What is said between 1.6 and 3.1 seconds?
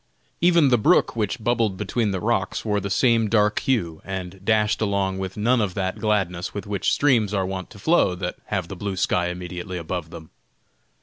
between the rocks wore the